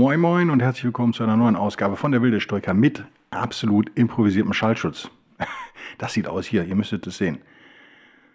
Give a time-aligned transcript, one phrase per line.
[0.00, 3.90] Moin Moin und herzlich willkommen zu einer neuen Ausgabe von der Wilde Stoiker mit absolut
[3.98, 5.10] improvisiertem Schallschutz.
[5.98, 7.42] Das sieht aus hier, ihr müsstet es sehen.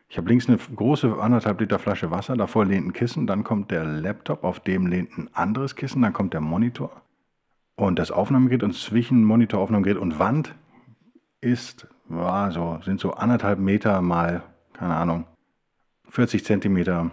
[0.07, 3.71] Ich habe links eine große anderthalb Liter Flasche Wasser, davor lehnt ein Kissen, dann kommt
[3.71, 7.01] der Laptop, auf dem lehnt ein anderes Kissen, dann kommt der Monitor
[7.77, 10.53] und das Aufnahmegerät und zwischen Monitor, Aufnahmegerät und Wand
[11.41, 15.25] ist, ja, so, sind so anderthalb Meter mal, keine Ahnung,
[16.09, 17.09] 40 Zentimeter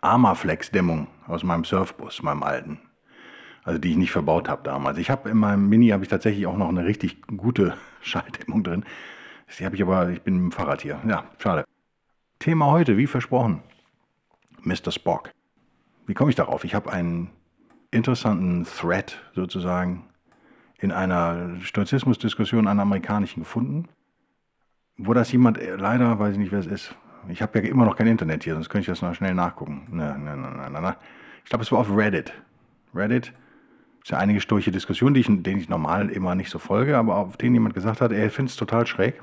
[0.00, 2.78] Armaflex-Dämmung aus meinem Surfbus, meinem alten
[3.64, 4.98] also die ich nicht verbaut habe damals.
[4.98, 8.84] Ich habe in meinem Mini habe ich tatsächlich auch noch eine richtig gute Schalldämmung drin.
[9.58, 11.00] Die habe ich aber, ich bin dem Fahrrad hier.
[11.06, 11.64] Ja, schade.
[12.38, 13.62] Thema heute, wie versprochen,
[14.62, 14.92] Mr.
[14.92, 15.30] Spock.
[16.06, 16.64] Wie komme ich darauf?
[16.64, 17.30] Ich habe einen
[17.90, 20.04] interessanten Thread sozusagen
[20.78, 23.88] in einer Stoizismusdiskussion an Amerikanischen gefunden,
[24.96, 26.94] wo das jemand, äh, leider weiß ich nicht, wer es ist.
[27.28, 29.86] Ich habe ja immer noch kein Internet hier, sonst könnte ich das noch schnell nachgucken.
[29.90, 30.96] Na, na, na, na, na.
[31.44, 32.32] Ich glaube, es war auf Reddit.
[32.94, 33.34] Reddit
[34.02, 37.16] ist ja einige sturche Diskussionen, die ich, denen ich normal immer nicht so folge, aber
[37.16, 39.22] auf denen jemand gesagt hat, er findet es total schräg,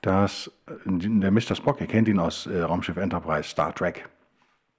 [0.00, 1.54] dass äh, der Mr.
[1.54, 4.08] Spock, ihr kennt ihn aus äh, Raumschiff Enterprise, Star Trek,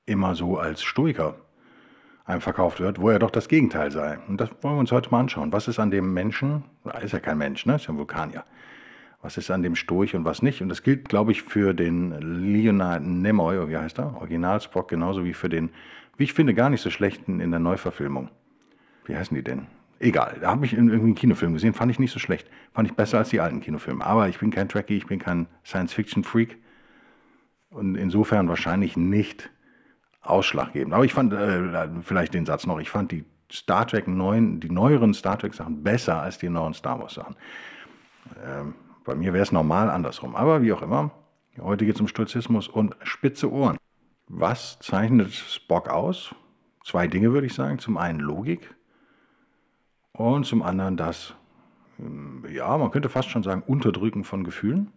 [0.06, 1.36] immer so als Stoiker
[2.28, 4.20] einem verkauft wird, wo er doch das Gegenteil sei.
[4.28, 5.54] Und das wollen wir uns heute mal anschauen.
[5.54, 6.64] Was ist an dem Menschen,
[7.02, 7.76] ist ja kein Mensch, ne?
[7.76, 8.44] ist ja ein Vulkanier.
[9.22, 10.62] Was ist an dem Stoich und was nicht?
[10.62, 14.16] Und das gilt, glaube ich, für den Leonard Nimoy, wie heißt er?
[14.18, 15.70] Original Spock, genauso wie für den
[16.18, 18.30] wie ich finde, gar nicht so schlechten in der Neuverfilmung.
[19.06, 19.68] Wie heißen die denn?
[20.00, 22.48] Egal, da habe ich in irgendeinem Kinofilm gesehen, fand ich nicht so schlecht.
[22.74, 24.06] Fand ich besser als die alten Kinofilme.
[24.06, 26.58] Aber ich bin kein Trekkie, ich bin kein Science-Fiction-Freak.
[27.70, 29.50] Und insofern wahrscheinlich nicht
[30.22, 30.94] ausschlaggebend.
[30.94, 34.70] Aber ich fand, äh, vielleicht den Satz noch, ich fand die Star Trek neuen, die
[34.70, 37.36] neueren Star Trek Sachen besser als die neuen Star Wars Sachen.
[38.46, 40.36] Ähm, bei mir wäre es normal andersrum.
[40.36, 41.12] Aber wie auch immer,
[41.60, 43.78] heute geht es um Stoizismus und spitze Ohren.
[44.28, 46.36] Was zeichnet Spock aus?
[46.84, 47.80] Zwei Dinge würde ich sagen.
[47.80, 48.76] Zum einen Logik
[50.14, 51.36] und zum anderen das,
[52.00, 54.92] ähm, ja, man könnte fast schon sagen, Unterdrücken von Gefühlen.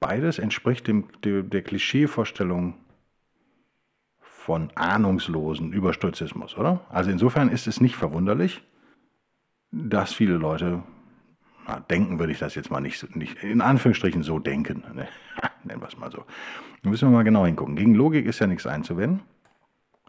[0.00, 2.74] Beides entspricht dem, der, Klischeevorstellung
[4.20, 6.80] von Ahnungslosen über Stoizismus, oder?
[6.88, 8.62] Also insofern ist es nicht verwunderlich,
[9.70, 10.82] dass viele Leute,
[11.90, 15.08] denken würde ich das jetzt mal nicht, nicht in Anführungsstrichen so denken, ne?
[15.64, 16.24] nennen wir es mal so.
[16.82, 17.76] Da müssen wir mal genau hingucken.
[17.76, 19.20] Gegen Logik ist ja nichts einzuwenden.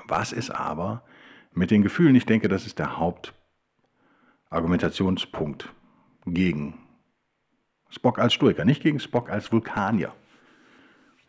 [0.08, 1.04] Was ist aber
[1.54, 2.16] mit den Gefühlen?
[2.16, 5.70] Ich denke, das ist der Hauptargumentationspunkt
[6.26, 6.76] gegen
[7.90, 10.14] Spock als Stoiker, nicht gegen Spock als Vulkanier.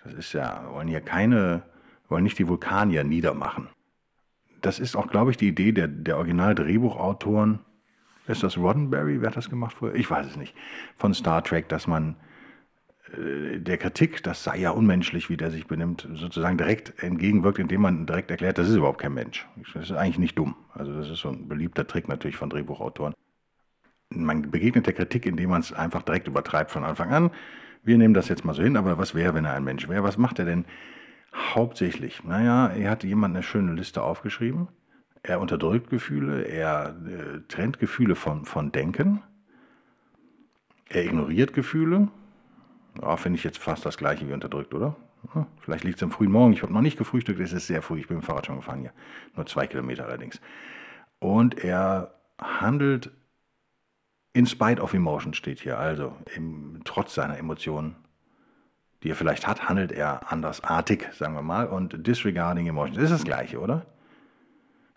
[0.04, 1.62] Das ist ja, wir wollen hier keine,
[2.08, 3.68] wollen nicht die Vulkanier niedermachen.
[4.60, 7.60] Das ist auch, glaube ich, die Idee der, der Original-Drehbuchautoren.
[8.26, 9.20] Ist das Roddenberry?
[9.20, 9.98] Wer hat das gemacht vorher?
[9.98, 10.54] Ich weiß es nicht.
[10.96, 12.16] Von Star Trek, dass man
[13.16, 17.82] äh, der Kritik, das sei ja unmenschlich, wie der sich benimmt, sozusagen direkt entgegenwirkt, indem
[17.82, 19.46] man direkt erklärt, das ist überhaupt kein Mensch.
[19.74, 20.54] Das ist eigentlich nicht dumm.
[20.74, 23.14] Also das ist so ein beliebter Trick natürlich von Drehbuchautoren.
[24.10, 27.30] Man begegnet der Kritik, indem man es einfach direkt übertreibt von Anfang an.
[27.82, 30.02] Wir nehmen das jetzt mal so hin, aber was wäre, wenn er ein Mensch wäre?
[30.02, 30.64] Was macht er denn
[31.34, 32.24] hauptsächlich?
[32.24, 34.68] Naja, er hat jemand eine schöne Liste aufgeschrieben.
[35.22, 39.22] Er unterdrückt Gefühle, er äh, trennt Gefühle von, von Denken,
[40.88, 42.08] er ignoriert Gefühle,
[43.00, 44.96] ja, finde ich jetzt fast das gleiche wie unterdrückt, oder?
[45.32, 46.52] Hm, vielleicht liegt es am frühen Morgen.
[46.52, 48.00] Ich habe noch nicht gefrühstückt, es ist sehr früh.
[48.00, 48.92] Ich bin dem Fahrrad schon gefahren hier.
[49.36, 50.40] Nur zwei Kilometer allerdings.
[51.18, 53.10] Und er handelt
[54.32, 55.78] in spite of emotion, steht hier.
[55.78, 57.96] Also im, trotz seiner Emotionen,
[59.02, 61.66] die er vielleicht hat, handelt er andersartig, sagen wir mal.
[61.66, 63.86] Und disregarding emotions ist das gleiche, oder?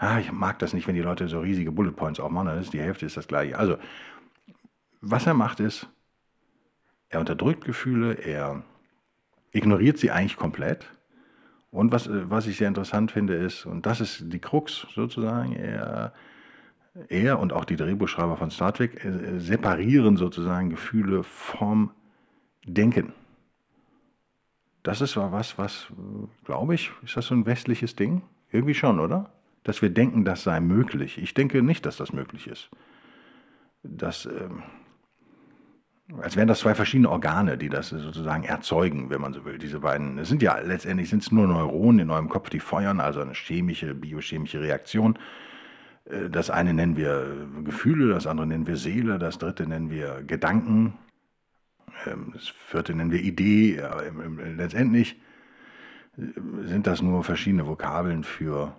[0.04, 2.48] Ah, ich mag das nicht, wenn die Leute so riesige Bullet Points aufmachen.
[2.48, 3.58] Das ist die Hälfte ist das gleiche.
[3.58, 3.78] Also,
[5.00, 5.88] was er macht ist,
[7.08, 8.64] er unterdrückt Gefühle, er
[9.54, 10.88] ignoriert sie eigentlich komplett.
[11.72, 15.54] Und was, äh, was ich sehr interessant finde, ist, und das ist die Krux sozusagen,
[15.54, 16.12] er,
[17.08, 21.92] er und auch die Drehbuchschreiber von Star Trek äh, separieren sozusagen Gefühle vom
[22.66, 23.14] Denken.
[24.84, 25.88] Das ist was, was,
[26.44, 28.22] glaube ich, ist das so ein westliches Ding?
[28.52, 29.32] Irgendwie schon, oder?
[29.63, 31.18] Dass wir denken, das sei möglich.
[31.18, 32.69] Ich denke nicht, dass das möglich ist.
[33.83, 34.63] Das, ähm,
[36.21, 39.57] als wären das zwei verschiedene Organe, die das sozusagen erzeugen, wenn man so will.
[39.57, 43.00] Diese beiden, es sind ja letztendlich sind es nur Neuronen in eurem Kopf, die feuern,
[43.00, 45.18] also eine chemische, biochemische Reaktion.
[46.06, 50.24] Äh, das eine nennen wir Gefühle, das andere nennen wir Seele, das dritte nennen wir
[50.24, 50.94] Gedanken,
[52.06, 53.81] ähm, das vierte nennen wir Idee.
[54.56, 55.19] Letztendlich
[56.18, 56.21] äh,
[56.66, 58.75] sind das nur verschiedene Vokabeln für,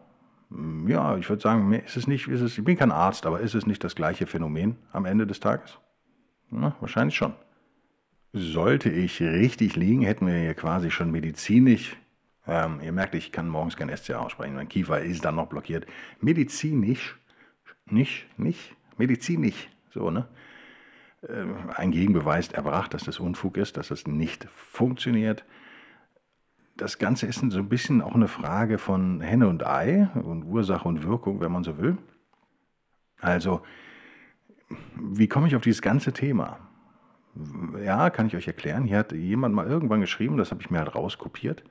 [0.86, 3.54] ja, ich würde sagen, ist es nicht, ist es, ich bin kein Arzt, aber ist
[3.54, 5.78] es nicht das gleiche Phänomen am Ende des Tages?
[6.50, 7.34] Na, wahrscheinlich schon.
[8.32, 11.96] Sollte ich richtig liegen, hätten wir hier quasi schon medizinisch,
[12.46, 15.86] ähm, ihr merkt, ich kann morgens kein SCA aussprechen, mein Kiefer ist dann noch blockiert.
[16.20, 17.16] Medizinisch,
[17.86, 20.28] nicht, nicht, medizinisch, so, ne?
[21.22, 25.44] Äh, ein Gegenbeweis erbracht, dass das Unfug ist, dass das nicht funktioniert.
[26.76, 30.88] Das Ganze ist so ein bisschen auch eine Frage von Henne und Ei und Ursache
[30.88, 31.98] und Wirkung, wenn man so will.
[33.20, 33.62] Also,
[34.96, 36.58] wie komme ich auf dieses ganze Thema?
[37.82, 38.84] Ja, kann ich euch erklären.
[38.84, 41.64] Hier hat jemand mal irgendwann geschrieben, das habe ich mir halt rauskopiert.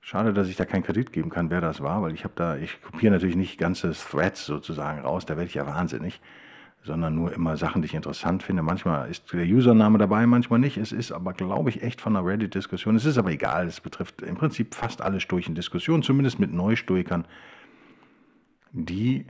[0.00, 2.56] Schade, dass ich da keinen Kredit geben kann, wer das war, weil ich habe da,
[2.56, 6.20] ich kopiere natürlich nicht ganze Threads sozusagen raus, da werde ich ja wahnsinnig,
[6.84, 8.62] sondern nur immer Sachen, die ich interessant finde.
[8.62, 10.78] Manchmal ist der Username dabei, manchmal nicht.
[10.78, 12.96] Es ist aber, glaube ich, echt von einer Reddit-Diskussion.
[12.96, 17.24] Es ist aber egal, es betrifft im Prinzip fast alle Stoichen Diskussionen, zumindest mit Neustoikern,
[18.72, 19.26] die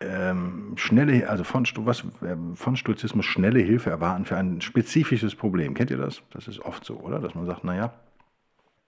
[0.00, 5.74] ähm, schnelle, also von, was, ähm, von Stoizismus schnelle Hilfe erwarten für ein spezifisches Problem.
[5.74, 6.22] Kennt ihr das?
[6.30, 7.20] Das ist oft so, oder?
[7.20, 7.94] Dass man sagt, naja,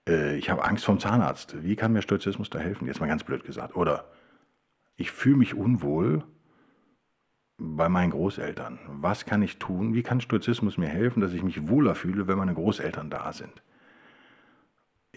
[0.07, 1.63] äh, ich habe Angst vom Zahnarzt.
[1.63, 2.87] Wie kann mir Stoizismus da helfen?
[2.87, 3.75] Jetzt mal ganz blöd gesagt.
[3.75, 4.05] Oder
[4.97, 6.23] ich fühle mich unwohl
[7.59, 8.79] bei meinen Großeltern.
[8.87, 9.93] Was kann ich tun?
[9.93, 13.61] Wie kann Stoizismus mir helfen, dass ich mich wohler fühle, wenn meine Großeltern da sind?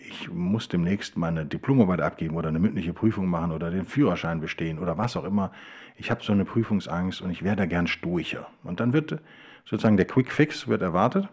[0.08, 4.78] ich muss demnächst meine Diplomarbeit abgeben oder eine mündliche Prüfung machen oder den Führerschein bestehen
[4.78, 5.52] oder was auch immer.
[5.96, 8.48] Ich habe so eine Prüfungsangst und ich wäre da gern stoicher.
[8.62, 9.20] Und dann wird
[9.64, 11.28] sozusagen der Quick Fix wird erwartet.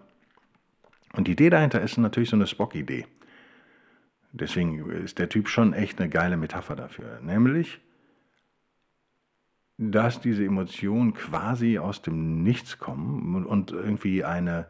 [1.13, 3.05] Und die Idee dahinter ist natürlich so eine Spock-Idee.
[4.31, 7.19] Deswegen ist der Typ schon echt eine geile Metapher dafür.
[7.21, 7.79] Nämlich,
[9.81, 14.67] dass diese Emotionen quasi aus dem Nichts kommen und irgendwie eine,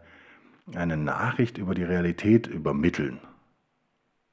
[0.75, 3.19] eine Nachricht über die Realität übermitteln.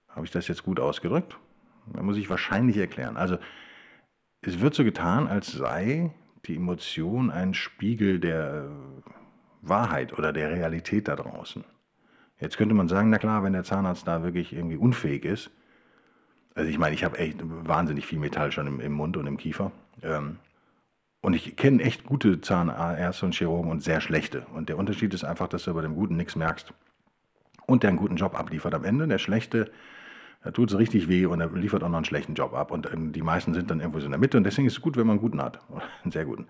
[0.06, 1.38] Habe ich das jetzt gut ausgedrückt?
[1.94, 3.16] Da muss ich wahrscheinlich erklären.
[3.16, 3.38] Also
[4.42, 6.12] es wird so getan, als sei
[6.44, 8.68] die Emotion ein Spiegel der
[9.62, 11.64] Wahrheit oder der Realität da draußen.
[12.38, 15.50] Jetzt könnte man sagen, na klar, wenn der Zahnarzt da wirklich irgendwie unfähig ist,
[16.54, 19.38] also ich meine, ich habe echt wahnsinnig viel Metall schon im, im Mund und im
[19.38, 19.72] Kiefer.
[20.02, 20.36] Ähm,
[21.26, 24.46] und ich kenne echt gute Zahnärzte und Chirurgen und sehr schlechte.
[24.54, 26.72] Und der Unterschied ist einfach, dass du bei dem Guten nichts merkst.
[27.66, 29.08] Und der einen guten Job abliefert am Ende.
[29.08, 29.72] Der Schlechte
[30.46, 32.70] da tut es richtig weh und er liefert auch noch einen schlechten Job ab.
[32.70, 34.80] Und ähm, die meisten sind dann irgendwo so in der Mitte und deswegen ist es
[34.80, 35.58] gut, wenn man einen guten hat.
[36.04, 36.46] Einen sehr guten.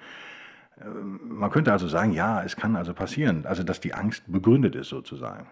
[0.79, 4.75] Ähm, man könnte also sagen, ja, es kann also passieren, also dass die Angst begründet
[4.75, 5.47] ist sozusagen.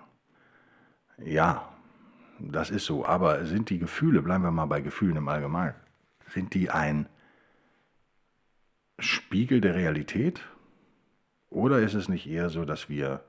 [1.25, 1.70] Ja,
[2.38, 3.06] das ist so.
[3.06, 5.77] Aber sind die Gefühle, bleiben wir mal bei Gefühlen im Allgemeinen,
[6.29, 7.06] sind die ein
[9.05, 10.41] Spiegel der Realität?
[11.51, 13.25] Oder ist es nicht eher so, dass wir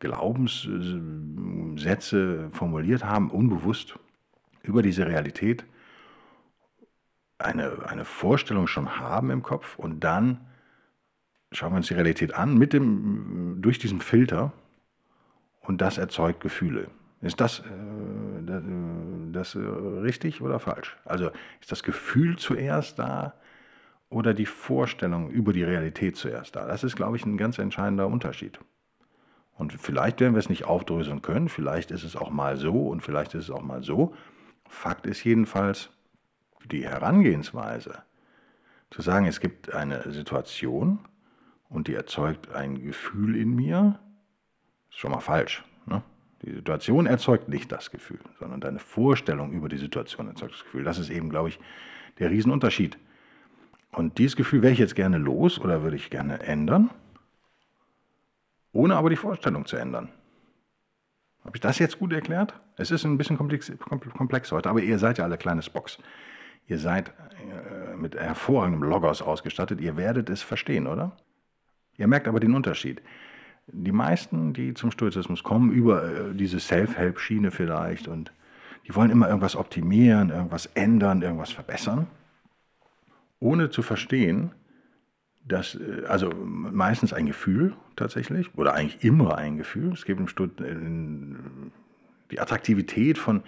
[0.00, 3.98] Glaubenssätze formuliert haben, unbewusst
[4.62, 5.64] über diese Realität,
[7.38, 10.40] eine, eine Vorstellung schon haben im Kopf und dann
[11.52, 14.52] schauen wir uns die Realität an mit dem, durch diesen Filter
[15.60, 16.88] und das erzeugt Gefühle.
[17.20, 18.62] Ist das, äh, das,
[19.32, 20.96] das richtig oder falsch?
[21.04, 23.34] Also ist das Gefühl zuerst da
[24.12, 26.66] oder die Vorstellung über die Realität zuerst da?
[26.66, 28.58] Das ist, glaube ich, ein ganz entscheidender Unterschied.
[29.54, 33.02] Und vielleicht werden wir es nicht aufdröseln können, vielleicht ist es auch mal so und
[33.02, 34.14] vielleicht ist es auch mal so.
[34.68, 35.90] Fakt ist jedenfalls
[36.70, 38.02] die Herangehensweise,
[38.90, 40.98] zu sagen, es gibt eine Situation
[41.68, 43.98] und die erzeugt ein Gefühl in mir,
[44.90, 45.64] ist schon mal falsch.
[45.86, 46.02] Ne?
[46.42, 50.84] Die Situation erzeugt nicht das Gefühl, sondern deine Vorstellung über die Situation erzeugt das Gefühl.
[50.84, 51.58] Das ist eben, glaube ich,
[52.18, 52.98] der Riesenunterschied.
[53.92, 56.90] Und dieses Gefühl wäre ich jetzt gerne los oder würde ich gerne ändern
[58.72, 60.08] ohne aber die Vorstellung zu ändern.
[61.44, 62.54] Habe ich das jetzt gut erklärt?
[62.76, 63.70] Es ist ein bisschen komplex,
[64.16, 65.98] komplex heute, aber ihr seid ja alle kleines Box.
[66.68, 69.80] Ihr seid äh, mit hervorragendem Logos ausgestattet.
[69.80, 71.12] Ihr werdet es verstehen, oder?
[71.98, 73.02] Ihr merkt aber den Unterschied.
[73.66, 78.32] Die meisten, die zum Stoizismus kommen, über äh, diese Self-Help-Schiene vielleicht, und
[78.86, 82.06] die wollen immer irgendwas optimieren, irgendwas ändern, irgendwas verbessern,
[83.42, 84.52] ohne zu verstehen,
[85.44, 89.92] das, äh, also meistens ein Gefühl tatsächlich, oder eigentlich immer ein Gefühl.
[89.92, 90.62] Es gibt im Stud
[92.30, 93.42] die Attraktivität von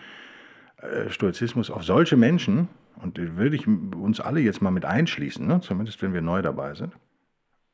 [0.78, 2.68] äh, Stoizismus auf solche Menschen,
[3.02, 5.60] und würde ich uns alle jetzt mal mit einschließen, ne?
[5.60, 6.94] zumindest wenn wir neu dabei sind,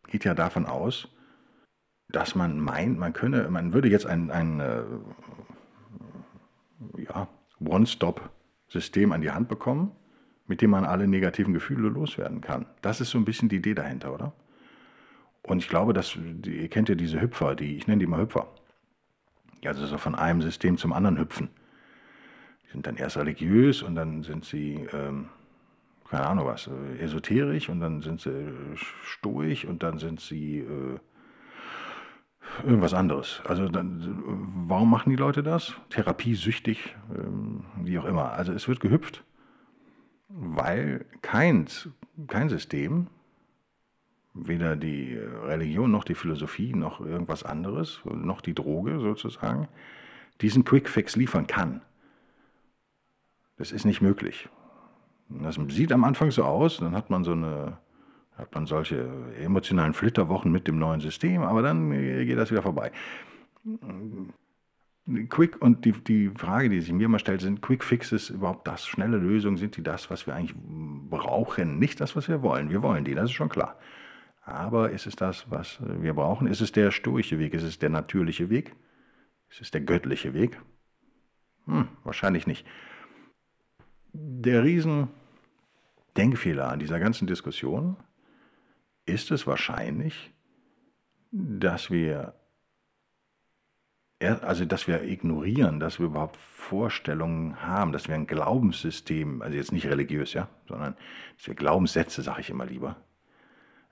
[0.08, 1.08] geht ja davon aus,
[2.08, 4.82] dass man meint, man könne, man würde jetzt ein, ein äh,
[7.02, 7.28] ja,
[7.60, 9.92] One-Stop-System an die Hand bekommen,
[10.50, 12.66] mit dem man alle negativen Gefühle loswerden kann.
[12.83, 14.33] Das ist so ein bisschen die Idee dahinter, oder?
[15.42, 18.49] Und ich glaube, dass, ihr kennt ja diese Hüpfer, die, ich nenne die mal Hüpfer.
[19.64, 21.50] Also so von einem System zum anderen hüpfen.
[22.64, 25.28] Die sind dann erst religiös und dann sind sie, ähm,
[26.11, 30.59] keine Ahnung was, äh, esoterisch und dann sind sie äh, stoisch und dann sind sie
[30.59, 30.99] äh,
[32.64, 33.40] irgendwas anderes.
[33.45, 34.21] Also dann,
[34.66, 35.75] warum machen die Leute das?
[35.90, 38.33] Therapiesüchtig, ähm, wie auch immer.
[38.33, 39.23] Also es wird gehüpft,
[40.30, 41.88] weil keins,
[42.26, 43.08] kein System,
[44.32, 49.68] weder die Religion noch die Philosophie noch irgendwas anderes, noch die Droge sozusagen,
[50.40, 51.82] diesen Quickfix liefern kann.
[53.58, 54.49] Das ist nicht möglich.
[55.28, 57.78] Das sieht am Anfang so aus, dann hat man so eine
[58.40, 59.06] hat man solche
[59.38, 62.90] emotionalen Flitterwochen mit dem neuen System, aber dann geht das wieder vorbei.
[65.29, 68.87] Quick und die, die Frage, die sich mir immer stellt, sind Quick Fixes überhaupt das?
[68.87, 71.79] Schnelle Lösungen, sind die das, was wir eigentlich brauchen?
[71.79, 72.71] Nicht das, was wir wollen.
[72.71, 73.79] Wir wollen die, das ist schon klar.
[74.43, 76.47] Aber ist es das, was wir brauchen?
[76.47, 77.55] Ist es der stoische Weg?
[77.55, 78.75] Ist es der natürliche Weg?
[79.49, 80.61] Ist es der göttliche Weg?
[81.67, 82.67] Hm, wahrscheinlich nicht.
[84.12, 85.09] Der riesen
[86.17, 87.97] Denkfehler an dieser ganzen Diskussion
[89.07, 90.33] ist es wahrscheinlich,
[91.31, 92.39] dass wir
[94.20, 99.72] also dass wir ignorieren, dass wir überhaupt Vorstellungen haben, dass wir ein Glaubenssystem, also jetzt
[99.72, 100.94] nicht religiös, ja, sondern
[101.36, 102.96] dass wir Glaubenssätze, sage ich immer lieber.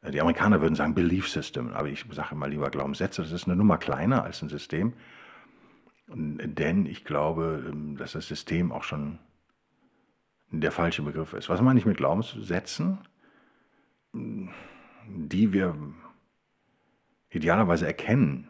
[0.03, 3.23] Äh, die Amerikaner würden sagen Belief System, aber ich sage immer lieber Glaubenssätze.
[3.23, 4.93] Das ist eine Nummer kleiner als ein System,
[6.07, 9.19] denn ich glaube, ähm, dass das System auch schon
[10.51, 11.49] der falsche Begriff ist.
[11.49, 12.99] Was meine ich mit Glaubenssätzen?
[15.09, 15.77] die wir
[17.31, 18.49] idealerweise erkennen,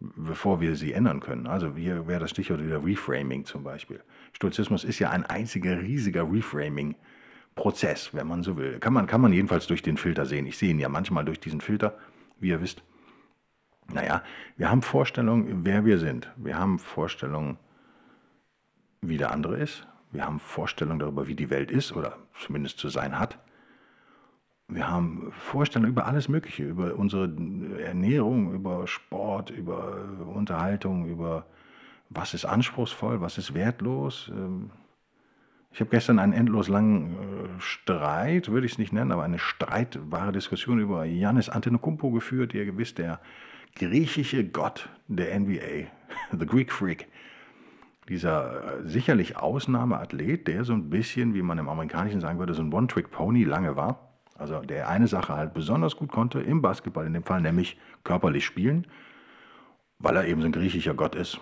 [0.00, 1.46] bevor wir sie ändern können.
[1.46, 4.02] Also hier wäre das Stichwort wieder Reframing zum Beispiel.
[4.32, 8.78] Stoizismus ist ja ein einziger riesiger Reframing-Prozess, wenn man so will.
[8.78, 10.46] Kann man, kann man jedenfalls durch den Filter sehen.
[10.46, 11.96] Ich sehe ihn ja manchmal durch diesen Filter,
[12.38, 12.82] wie ihr wisst.
[13.92, 14.22] Naja,
[14.56, 16.30] wir haben Vorstellungen, wer wir sind.
[16.36, 17.56] Wir haben Vorstellungen,
[19.00, 19.86] wie der andere ist.
[20.10, 23.38] Wir haben Vorstellungen darüber, wie die Welt ist oder zumindest zu sein hat
[24.68, 27.32] wir haben Vorstellungen über alles Mögliche, über unsere
[27.80, 29.96] Ernährung, über Sport, über
[30.34, 31.46] Unterhaltung, über
[32.10, 34.30] was ist anspruchsvoll, was ist wertlos.
[34.34, 34.70] Ähm,
[35.70, 39.38] ich habe gestern einen endlos langen äh, Streit, würde ich es nicht nennen, aber eine
[39.38, 43.20] streitbare Diskussion über Janis Antetokounmpo geführt, ihr gewiss der
[43.76, 45.88] griechische Gott der NBA,
[46.36, 47.06] the Greek Freak.
[48.08, 52.62] Dieser äh, sicherlich Ausnahmeathlet, der so ein bisschen, wie man im Amerikanischen sagen würde, so
[52.62, 57.14] ein One-Trick-Pony lange war also der eine Sache halt besonders gut konnte, im Basketball in
[57.14, 58.86] dem Fall, nämlich körperlich spielen,
[59.98, 61.40] weil er eben so ein griechischer Gott ist.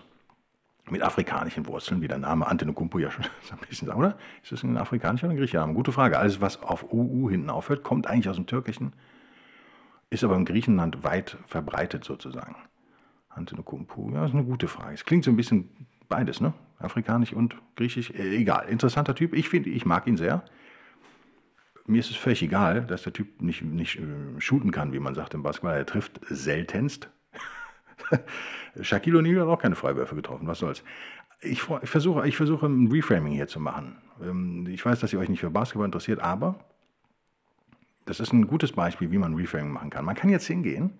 [0.90, 4.18] Mit afrikanischen Wurzeln, wie der Name Antetokounmpo ja schon so ein bisschen sagt, oder?
[4.42, 5.72] Ist das ein afrikanischer oder ein griechischer Name?
[5.72, 6.18] Gute Frage.
[6.18, 8.92] Alles, was auf UU hinten aufhört, kommt eigentlich aus dem Türkischen,
[10.10, 12.56] ist aber in Griechenland weit verbreitet sozusagen.
[13.30, 14.94] Antetokounmpo, ja, ist eine gute Frage.
[14.94, 15.70] Es klingt so ein bisschen
[16.08, 16.52] beides, ne?
[16.78, 18.10] Afrikanisch und Griechisch.
[18.10, 19.32] Äh, egal, interessanter Typ.
[19.32, 20.44] Ich finde, ich mag ihn sehr
[21.86, 25.14] mir ist es völlig egal, dass der Typ nicht, nicht äh, shooten kann, wie man
[25.14, 25.76] sagt im Basketball.
[25.76, 27.10] Er trifft seltenst.
[28.80, 30.82] Shaquille O'Neal hat auch keine Freiwürfe getroffen, was soll's.
[31.40, 33.96] Ich, ich, versuche, ich versuche ein Reframing hier zu machen.
[34.22, 36.64] Ähm, ich weiß, dass ihr euch nicht für Basketball interessiert, aber
[38.06, 40.04] das ist ein gutes Beispiel, wie man Reframing machen kann.
[40.04, 40.98] Man kann jetzt hingehen,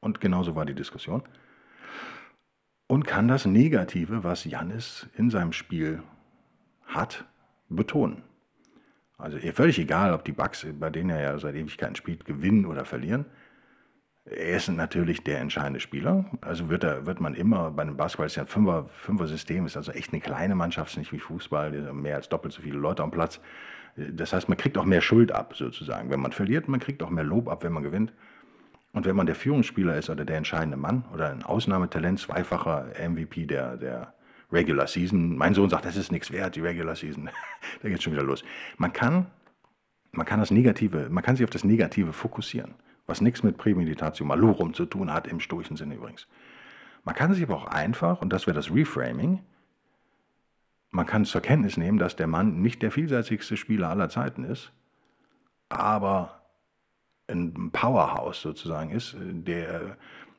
[0.00, 1.22] und genauso war die Diskussion,
[2.86, 6.02] und kann das Negative, was Jannis in seinem Spiel
[6.84, 7.24] hat,
[7.68, 8.22] betonen.
[9.18, 12.84] Also völlig egal, ob die Bugs, bei denen er ja seit Ewigkeiten spielt, gewinnen oder
[12.84, 13.24] verlieren.
[14.26, 16.24] Er ist natürlich der entscheidende Spieler.
[16.40, 19.76] Also wird, er, wird man immer bei einem Basketball, ist ja ein Fünfer, Fünfer-System, ist
[19.76, 23.02] also echt eine kleine Mannschaft, ist nicht wie Fußball, mehr als doppelt so viele Leute
[23.02, 23.40] am Platz.
[23.96, 26.10] Das heißt, man kriegt auch mehr Schuld ab, sozusagen.
[26.10, 28.12] Wenn man verliert, man kriegt auch mehr Lob ab, wenn man gewinnt.
[28.92, 33.46] Und wenn man der Führungsspieler ist oder der entscheidende Mann oder ein Ausnahmetalent, zweifacher MVP
[33.46, 34.12] der, der
[34.52, 35.36] Regular Season.
[35.36, 37.30] Mein Sohn sagt, das ist nichts wert, die Regular Season.
[37.82, 38.44] da geht schon wieder los.
[38.78, 39.26] Man kann,
[40.12, 42.74] man kann das Negative, man kann sich auf das Negative fokussieren,
[43.06, 46.26] was nichts mit Prämeditation Malorum zu tun hat, im stoischen Sinne übrigens.
[47.04, 49.40] Man kann sich aber auch einfach, und das wäre das Reframing,
[50.90, 54.72] man kann zur Kenntnis nehmen, dass der Mann nicht der vielseitigste Spieler aller Zeiten ist,
[55.68, 56.40] aber
[57.28, 59.96] ein Powerhouse sozusagen ist, der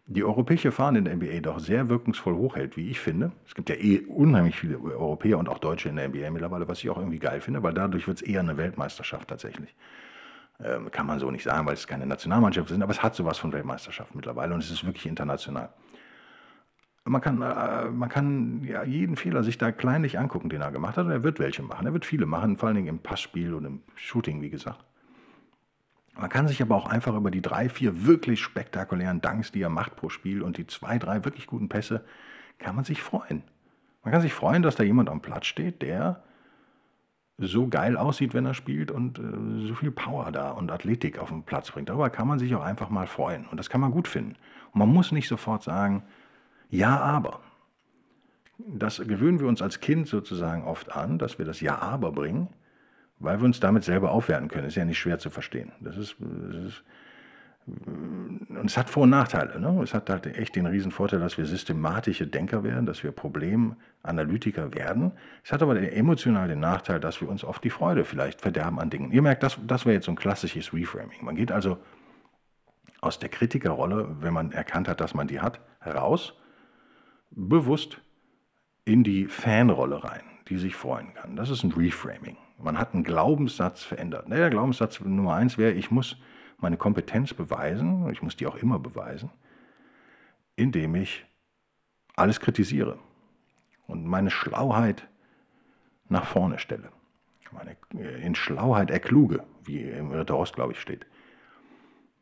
[0.10, 3.34] die europäische Fahne in der NBA doch sehr wirkungsvoll hochhält, wie ich finde.
[3.46, 6.80] Es gibt ja eh unheimlich viele Europäer und auch Deutsche in der NBA mittlerweile, was
[6.80, 9.76] ich auch irgendwie geil finde, weil dadurch wird es eher eine Weltmeisterschaft tatsächlich.
[10.64, 13.38] Ähm, kann man so nicht sagen, weil es keine Nationalmannschaft sind, aber es hat sowas
[13.38, 15.70] von Weltmeisterschaft mittlerweile und es ist wirklich international.
[17.04, 20.96] Man kann, äh, man kann ja, jeden Fehler sich da kleinlich angucken, den er gemacht
[20.96, 21.86] hat, und er wird welche machen.
[21.86, 24.84] Er wird viele machen, vor allen Dingen im Passspiel und im Shooting, wie gesagt.
[26.20, 29.70] Man kann sich aber auch einfach über die drei, vier wirklich spektakulären Danks, die er
[29.70, 32.04] macht pro Spiel und die zwei, drei wirklich guten Pässe,
[32.58, 33.44] kann man sich freuen.
[34.04, 36.24] Man kann sich freuen, dass da jemand am Platz steht, der
[37.38, 41.30] so geil aussieht, wenn er spielt und äh, so viel Power da und Athletik auf
[41.30, 41.90] den Platz bringt.
[41.90, 44.36] Darüber kann man sich auch einfach mal freuen und das kann man gut finden.
[44.72, 46.04] Und man muss nicht sofort sagen,
[46.70, 47.42] ja, aber.
[48.58, 52.48] Das gewöhnen wir uns als Kind sozusagen oft an, dass wir das Ja, aber bringen,
[53.20, 54.68] weil wir uns damit selber aufwerten können.
[54.68, 55.72] Ist ja nicht schwer zu verstehen.
[55.82, 56.84] Das ist, das ist
[57.68, 59.60] und es hat Vor- und Nachteile.
[59.60, 59.82] Ne?
[59.84, 64.74] Es hat halt echt den riesen Vorteil, dass wir systematische Denker werden, dass wir Problemanalytiker
[64.74, 65.12] werden.
[65.44, 68.90] Es hat aber emotional den Nachteil, dass wir uns oft die Freude vielleicht verderben an
[68.90, 69.12] Dingen.
[69.12, 71.26] Ihr merkt, das, das wäre jetzt so ein klassisches Reframing.
[71.26, 71.78] Man geht also
[73.02, 76.36] aus der Kritikerrolle, wenn man erkannt hat, dass man die hat, heraus,
[77.32, 78.02] bewusst
[78.86, 81.36] in die Fanrolle rein, die sich freuen kann.
[81.36, 82.38] Das ist ein Reframing.
[82.58, 84.30] Man hat einen Glaubenssatz verändert.
[84.30, 86.18] Der Glaubenssatz Nummer eins wäre, ich muss
[86.58, 89.30] meine Kompetenz beweisen, ich muss die auch immer beweisen,
[90.56, 91.26] indem ich
[92.16, 92.98] alles kritisiere
[93.86, 95.08] und meine Schlauheit
[96.10, 96.90] nach vorne stelle.
[97.52, 101.06] Meine, äh, in Schlauheit erkluge, wie im Ritter Ost, glaube ich, steht.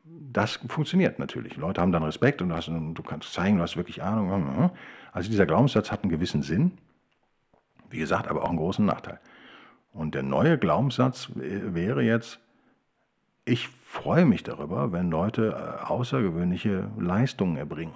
[0.04, 1.56] Das funktioniert natürlich.
[1.56, 4.70] Leute haben dann Respekt und du, kannst zeigen, du hast wirklich Ahnung.
[5.12, 6.78] Also dieser Glaubenssatz hat einen gewissen Sinn,
[7.90, 9.18] wie gesagt, aber auch einen großen Nachteil.
[9.96, 12.38] Und der neue Glaubenssatz wäre jetzt,
[13.46, 17.94] ich freue mich darüber, wenn Leute äh, außergewöhnliche Leistungen erbringen.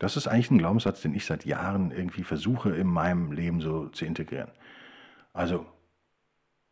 [0.00, 3.86] Das ist eigentlich ein Glaubenssatz, den ich seit Jahren irgendwie versuche in meinem Leben so
[3.88, 4.50] zu integrieren.
[5.32, 5.64] Also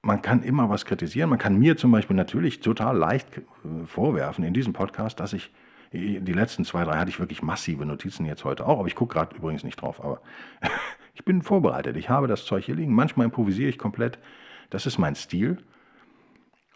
[0.03, 1.31] man kann immer was kritisieren.
[1.31, 5.53] Man kann mir zum Beispiel natürlich total leicht äh, vorwerfen in diesem Podcast, dass ich
[5.97, 9.15] die letzten zwei, drei hatte ich wirklich massive Notizen jetzt heute auch, aber ich gucke
[9.15, 10.03] gerade übrigens nicht drauf.
[10.03, 10.21] Aber
[11.15, 11.97] ich bin vorbereitet.
[11.97, 12.93] Ich habe das Zeug hier liegen.
[12.93, 14.19] Manchmal improvisiere ich komplett.
[14.71, 15.59] Das ist mein Stil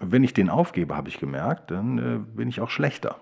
[0.01, 3.17] wenn ich den aufgebe, habe ich gemerkt, dann äh, bin ich auch schlechter.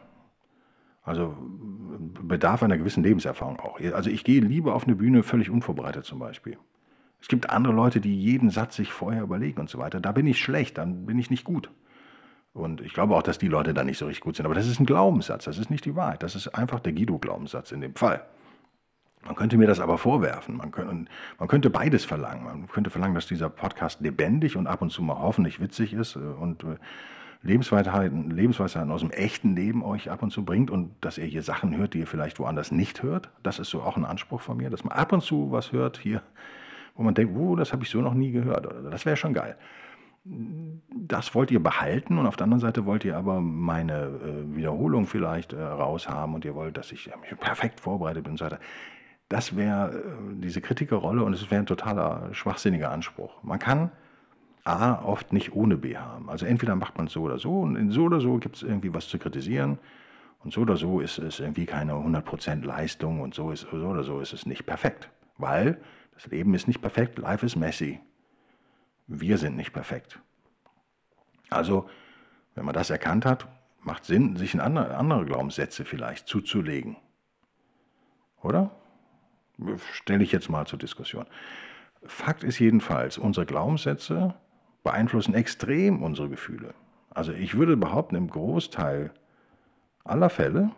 [1.03, 3.79] Also bedarf einer gewissen Lebenserfahrung auch.
[3.95, 6.59] Also ich gehe lieber auf eine Bühne völlig unvorbereitet zum Beispiel.
[7.21, 10.01] Es gibt andere Leute, die jeden Satz sich vorher überlegen und so weiter.
[10.01, 11.71] Da bin ich schlecht, dann bin ich nicht gut.
[12.53, 14.47] Und ich glaube auch, dass die Leute da nicht so richtig gut sind.
[14.47, 16.23] Aber das ist ein Glaubenssatz, das ist nicht die Wahrheit.
[16.23, 18.27] Das ist einfach der Guido-Glaubenssatz in dem Fall.
[19.27, 20.57] Man könnte mir das aber vorwerfen.
[20.57, 22.45] Man könnte, man könnte beides verlangen.
[22.45, 26.17] Man könnte verlangen, dass dieser Podcast lebendig und ab und zu mal hoffentlich witzig ist
[26.17, 26.77] äh, und äh,
[27.43, 31.43] Lebensweisheiten, Lebensweisheiten aus dem echten Leben euch ab und zu bringt und dass ihr hier
[31.43, 33.31] Sachen hört, die ihr vielleicht woanders nicht hört.
[33.43, 35.99] Das ist so auch ein Anspruch von mir, dass man ab und zu was hört
[35.99, 36.23] hier,
[36.95, 38.69] wo man denkt, oh, das habe ich so noch nie gehört.
[38.91, 39.57] Das wäre schon geil.
[40.25, 45.07] Das wollt ihr behalten und auf der anderen Seite wollt ihr aber meine äh, Wiederholung
[45.07, 48.59] vielleicht äh, raushaben und ihr wollt, dass ich mich perfekt vorbereitet bin und so weiter.
[49.29, 50.03] Das wäre äh,
[50.35, 53.43] diese Kritikerrolle und es wäre ein totaler schwachsinniger Anspruch.
[53.43, 53.91] Man kann
[54.65, 56.29] A oft nicht ohne B haben.
[56.29, 58.63] Also entweder macht man es so oder so und in so oder so gibt es
[58.63, 59.79] irgendwie was zu kritisieren
[60.43, 64.05] und so oder so ist es irgendwie keine 100% Leistung und so, ist, so oder
[64.05, 65.09] so ist es nicht perfekt.
[65.39, 65.81] Weil
[66.15, 68.01] das Leben ist nicht perfekt, life is messy.
[69.07, 70.21] Wir sind nicht perfekt.
[71.51, 71.89] Also,
[72.55, 73.47] wenn man das erkannt hat,
[73.83, 76.97] macht Sinn, sich in andere, andere Glaubenssätze vielleicht zuzulegen.
[78.43, 78.71] Oder?
[79.93, 81.27] Stelle ich jetzt mal zur Diskussion.
[82.05, 84.35] Fakt ist jedenfalls, unsere Glaubenssätze
[84.85, 86.75] beeinflussen extrem unsere Gefühle.
[87.11, 89.11] Also ich würde behaupten, im Großteil
[90.05, 90.71] aller Fälle,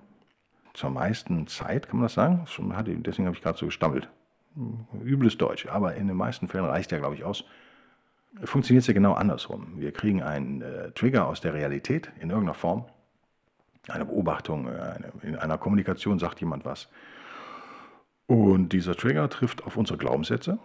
[0.73, 2.47] zur meisten Zeit kann man das sagen,
[3.03, 4.09] deswegen habe ich gerade so gestammelt,
[5.05, 7.45] übles Deutsch, aber in den meisten Fällen reicht ja, glaube ich, aus,
[8.45, 9.75] funktioniert es ja genau andersrum.
[9.77, 12.85] Wir kriegen einen äh, Trigger aus der Realität in irgendeiner Form,
[13.89, 16.89] eine Beobachtung, äh, eine, in einer Kommunikation sagt jemand was.
[18.29, 20.59] Und dieser Trigger trifft auf unsere Glaubenssätze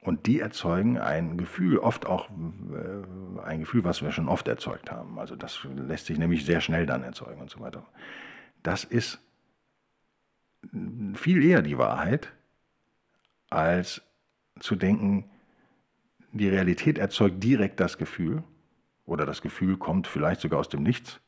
[0.00, 4.90] und die erzeugen ein Gefühl, oft auch äh, ein Gefühl, was wir schon oft erzeugt
[4.90, 5.18] haben.
[5.18, 7.84] Also das lässt sich nämlich sehr schnell dann erzeugen und so weiter.
[8.62, 9.20] Das ist
[11.14, 12.32] viel eher die Wahrheit,
[13.50, 14.00] als
[14.58, 15.28] zu denken,
[16.32, 18.42] die Realität erzeugt direkt das Gefühl
[19.04, 21.20] oder das Gefühl kommt vielleicht sogar aus dem Nichts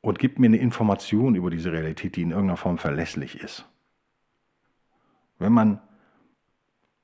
[0.00, 3.68] und gibt mir eine Information über diese Realität, die in irgendeiner Form verlässlich ist.
[5.38, 5.80] Wenn man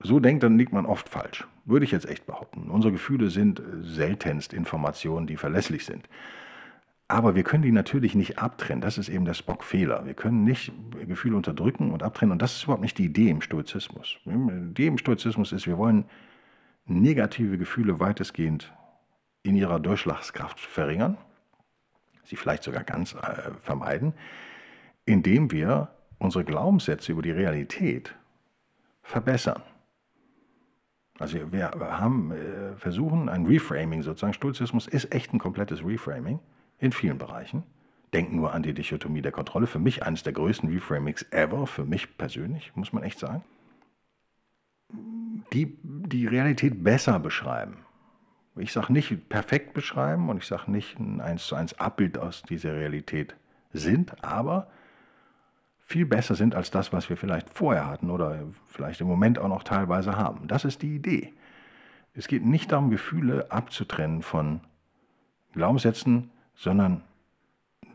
[0.00, 1.46] so denkt, dann liegt man oft falsch.
[1.64, 2.70] Würde ich jetzt echt behaupten.
[2.70, 6.08] Unsere Gefühle sind seltenst Informationen, die verlässlich sind.
[7.08, 8.80] Aber wir können die natürlich nicht abtrennen.
[8.80, 10.06] Das ist eben der Spock-Fehler.
[10.06, 10.72] Wir können nicht
[11.06, 12.32] Gefühle unterdrücken und abtrennen.
[12.32, 14.16] Und das ist überhaupt nicht die Idee im Stoizismus.
[14.24, 16.06] Die Idee im Stoizismus ist, wir wollen
[16.86, 18.72] negative Gefühle weitestgehend
[19.42, 21.18] in ihrer Durchschlagskraft verringern,
[22.24, 24.14] sie vielleicht sogar ganz äh, vermeiden,
[25.04, 28.14] indem wir unsere Glaubenssätze über die Realität
[29.02, 29.62] verbessern.
[31.18, 34.32] Also wir haben äh, versuchen ein Reframing sozusagen.
[34.32, 36.40] Stoizismus ist echt ein komplettes Reframing
[36.78, 37.64] in vielen Bereichen.
[38.12, 39.66] Denk nur an die Dichotomie der Kontrolle.
[39.66, 43.44] Für mich eines der größten Reframings ever, für mich persönlich, muss man echt sagen.
[45.52, 47.78] Die die Realität besser beschreiben.
[48.56, 52.42] Ich sage nicht perfekt beschreiben und ich sage nicht ein 1 zu 1 Abbild aus
[52.42, 53.34] dieser Realität
[53.72, 54.68] sind, aber
[55.92, 59.48] viel besser sind als das, was wir vielleicht vorher hatten oder vielleicht im Moment auch
[59.48, 60.48] noch teilweise haben.
[60.48, 61.35] Das ist die Idee.
[62.14, 64.62] Es geht nicht darum, Gefühle abzutrennen von
[65.52, 67.02] Glaubenssätzen, sondern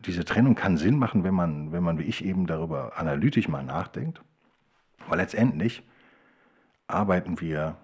[0.06, 3.64] diese Trennung kann Sinn machen, wenn man, wenn man wie ich eben darüber analytisch mal
[3.64, 4.22] nachdenkt.
[5.08, 5.82] Weil letztendlich
[6.86, 7.76] arbeiten wir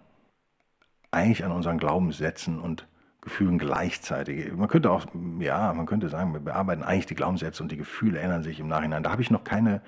[1.10, 2.86] eigentlich an unseren Glaubenssätzen und
[3.20, 4.52] Gefühlen gleichzeitig.
[4.52, 5.06] Man könnte auch,
[5.40, 8.68] ja, man könnte sagen, wir bearbeiten eigentlich die Glaubenssätze und die Gefühle ändern sich im
[8.68, 9.02] Nachhinein.
[9.02, 9.80] Da habe ich noch keine,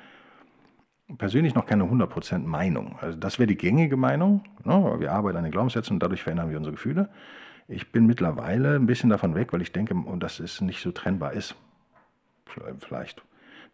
[1.18, 2.98] persönlich noch keine 100% Meinung.
[3.00, 4.44] Also das wäre die gängige Meinung.
[4.64, 4.96] Ne?
[4.98, 7.08] Wir arbeiten an den Glaubenssätzen und dadurch verändern wir unsere Gefühle.
[7.68, 11.32] Ich bin mittlerweile ein bisschen davon weg, weil ich denke, dass es nicht so trennbar
[11.32, 11.54] ist.
[12.78, 13.22] Vielleicht,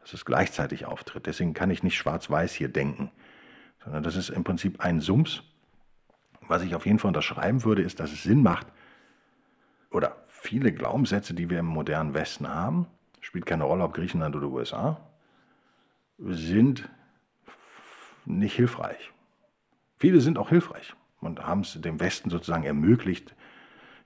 [0.00, 1.26] dass es gleichzeitig auftritt.
[1.26, 3.10] Deswegen kann ich nicht schwarz-weiß hier denken,
[3.84, 5.42] sondern das ist im Prinzip ein Sums.
[6.48, 8.66] Was ich auf jeden Fall unterschreiben würde, ist, dass es Sinn macht,
[9.90, 12.86] oder viele Glaubenssätze, die wir im modernen Westen haben,
[13.20, 15.00] spielt keine Rolle, ob Griechenland oder USA,
[16.18, 16.88] sind
[18.24, 19.12] nicht hilfreich.
[19.98, 23.34] Viele sind auch hilfreich und haben es dem Westen sozusagen ermöglicht,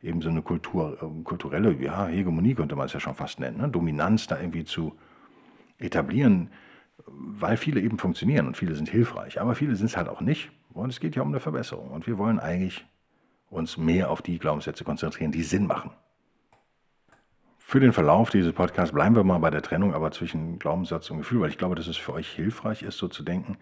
[0.03, 3.59] eben so eine Kultur, äh, kulturelle ja, Hegemonie könnte man es ja schon fast nennen,
[3.59, 3.69] ne?
[3.69, 4.97] Dominanz da irgendwie zu
[5.79, 6.51] etablieren,
[7.07, 10.51] weil viele eben funktionieren und viele sind hilfreich, aber viele sind es halt auch nicht.
[10.73, 12.85] Und es geht ja um eine Verbesserung und wir wollen eigentlich
[13.49, 15.91] uns mehr auf die Glaubenssätze konzentrieren, die Sinn machen.
[17.59, 21.19] Für den Verlauf dieses Podcasts bleiben wir mal bei der Trennung, aber zwischen Glaubenssatz und
[21.19, 23.57] Gefühl, weil ich glaube, dass es für euch hilfreich ist, so zu denken.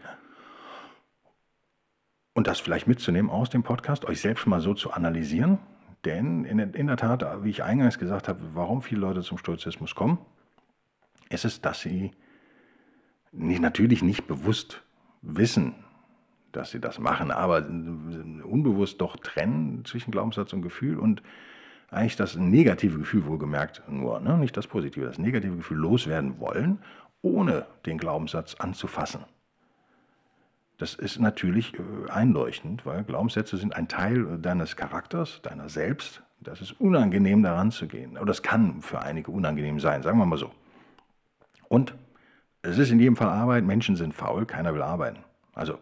[2.35, 5.59] Und das vielleicht mitzunehmen aus dem Podcast, euch selbst mal so zu analysieren.
[6.05, 9.94] Denn in, in der Tat, wie ich eingangs gesagt habe, warum viele Leute zum Stoizismus
[9.94, 10.18] kommen,
[11.31, 12.11] ist es, dass sie
[13.33, 14.83] nicht, natürlich nicht bewusst
[15.23, 15.75] wissen,
[16.53, 21.23] dass sie das machen, aber unbewusst doch trennen zwischen Glaubenssatz und Gefühl und
[21.90, 24.37] eigentlich das negative Gefühl wohlgemerkt nur, ne?
[24.37, 26.79] nicht das positive, das negative Gefühl loswerden wollen,
[27.23, 29.25] ohne den Glaubenssatz anzufassen.
[30.78, 36.22] Das ist natürlich äh, einleuchtend, weil Glaubenssätze sind ein Teil deines Charakters, deiner selbst.
[36.40, 38.16] Das ist unangenehm daran zu gehen.
[38.16, 40.50] Oder das kann für einige unangenehm sein, sagen wir mal so.
[41.68, 41.94] Und
[42.62, 43.64] es ist in jedem Fall Arbeit.
[43.64, 45.20] Menschen sind faul, keiner will arbeiten.
[45.54, 45.78] Also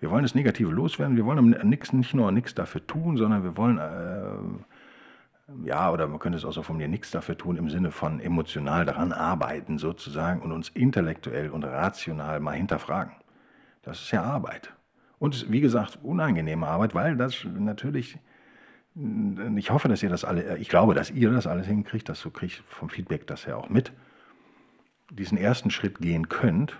[0.00, 1.16] wir wollen das Negative loswerden.
[1.16, 6.38] Wir wollen nicht nur nichts dafür tun, sondern wir wollen, äh, ja, oder man könnte
[6.38, 10.52] es auch so formulieren, nichts dafür tun im Sinne von emotional daran arbeiten sozusagen und
[10.52, 13.12] uns intellektuell und rational mal hinterfragen.
[13.82, 14.72] Das ist ja Arbeit.
[15.18, 18.18] Und wie gesagt, unangenehme Arbeit, weil das natürlich,
[19.56, 22.30] ich hoffe, dass ihr das alle, ich glaube, dass ihr das alles hinkriegt, dass du
[22.30, 23.92] kriegst vom Feedback das ja auch mit,
[25.10, 26.76] diesen ersten Schritt gehen könnt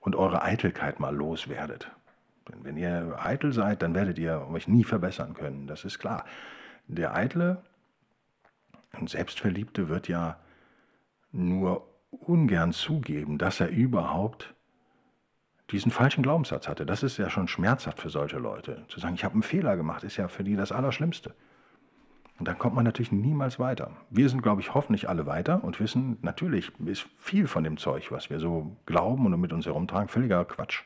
[0.00, 1.90] und eure Eitelkeit mal loswerdet.
[2.48, 6.24] Denn wenn ihr eitel seid, dann werdet ihr euch nie verbessern können, das ist klar.
[6.86, 7.62] Der Eitle
[8.98, 10.40] und Selbstverliebte wird ja
[11.30, 14.54] nur ungern zugeben, dass er überhaupt
[15.72, 16.86] diesen falschen Glaubenssatz hatte.
[16.86, 18.84] Das ist ja schon schmerzhaft für solche Leute.
[18.88, 21.34] Zu sagen, ich habe einen Fehler gemacht, ist ja für die das Allerschlimmste.
[22.38, 23.90] Und dann kommt man natürlich niemals weiter.
[24.08, 28.10] Wir sind, glaube ich, hoffentlich alle weiter und wissen, natürlich ist viel von dem Zeug,
[28.10, 30.84] was wir so glauben und mit uns herumtragen, völliger Quatsch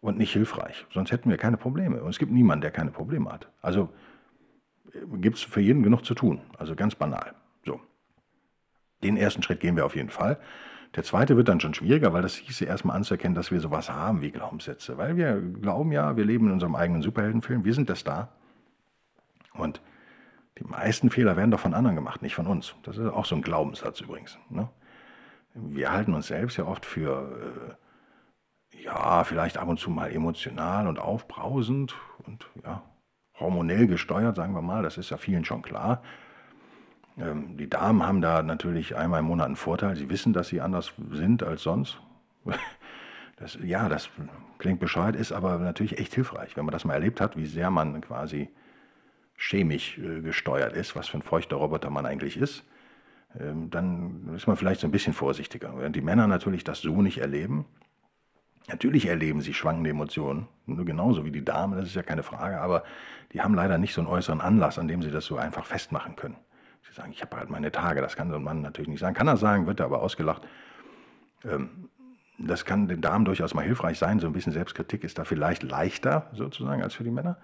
[0.00, 0.84] und nicht hilfreich.
[0.92, 2.02] Sonst hätten wir keine Probleme.
[2.02, 3.48] Und es gibt niemanden, der keine Probleme hat.
[3.62, 3.90] Also
[4.92, 6.40] äh, gibt es für jeden genug zu tun.
[6.58, 7.34] Also ganz banal.
[7.64, 7.80] So.
[9.04, 10.38] Den ersten Schritt gehen wir auf jeden Fall.
[10.96, 14.22] Der zweite wird dann schon schwieriger, weil das hieße erstmal anzuerkennen, dass wir sowas haben
[14.22, 14.96] wie Glaubenssätze.
[14.96, 18.30] Weil wir glauben ja, wir leben in unserem eigenen Superheldenfilm, wir sind der Star.
[19.52, 19.82] Und
[20.58, 22.74] die meisten Fehler werden doch von anderen gemacht, nicht von uns.
[22.82, 24.38] Das ist auch so ein Glaubenssatz übrigens.
[24.48, 24.68] Ne?
[25.54, 27.76] Wir halten uns selbst ja oft für
[28.72, 32.82] äh, ja, vielleicht ab und zu mal emotional und aufbrausend und ja,
[33.38, 36.02] hormonell gesteuert, sagen wir mal, das ist ja vielen schon klar.
[37.18, 40.60] Ähm, die Damen haben da natürlich einmal im Monat einen Vorteil, sie wissen, dass sie
[40.60, 41.98] anders sind als sonst.
[43.38, 44.08] Das, ja, das
[44.56, 47.70] klingt bescheuert, ist aber natürlich echt hilfreich, wenn man das mal erlebt hat, wie sehr
[47.70, 48.48] man quasi
[49.36, 52.64] chemisch äh, gesteuert ist, was für ein feuchter Roboter man eigentlich ist.
[53.38, 55.74] Ähm, dann ist man vielleicht so ein bisschen vorsichtiger.
[55.76, 57.66] Während die Männer natürlich das so nicht erleben,
[58.68, 62.60] Natürlich erleben sie schwankende Emotionen, nur genauso wie die Damen, das ist ja keine Frage,
[62.60, 62.82] aber
[63.32, 66.16] die haben leider nicht so einen äußeren Anlass, an dem sie das so einfach festmachen
[66.16, 66.36] können.
[66.88, 69.14] Sie sagen, ich habe halt meine Tage, das kann so ein Mann natürlich nicht sagen.
[69.14, 70.42] Kann er sagen, wird er aber ausgelacht.
[71.44, 71.88] Ähm,
[72.38, 74.20] das kann den Damen durchaus mal hilfreich sein.
[74.20, 77.38] So ein bisschen Selbstkritik ist da vielleicht leichter sozusagen als für die Männer.